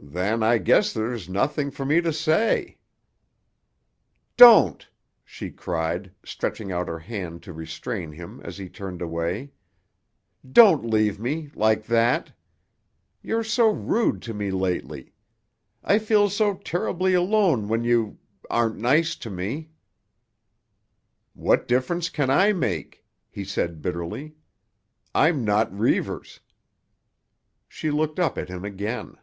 [0.00, 2.78] "Then I guess there's nothing for me to say."
[4.36, 4.88] "Don't!"
[5.24, 9.50] she cried, stretching out her hand to restrain him as he turned away.
[10.50, 12.32] "Don't leave me—like that.
[13.22, 15.12] You're so rude to me lately.
[15.82, 19.70] I feel so terribly alone when you—aren't nice to me."
[21.34, 24.36] "What difference can I make?" he said bitterly.
[25.12, 26.38] "I'm not Reivers."
[27.68, 29.16] She looked up at him again.